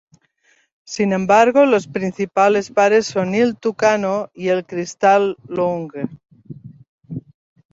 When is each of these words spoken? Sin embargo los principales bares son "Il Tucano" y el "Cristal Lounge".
Sin 0.83 1.13
embargo 1.13 1.67
los 1.67 1.87
principales 1.87 2.73
bares 2.73 3.05
son 3.05 3.35
"Il 3.35 3.55
Tucano" 3.55 4.31
y 4.33 4.47
el 4.47 4.65
"Cristal 4.65 5.37
Lounge". 5.47 6.07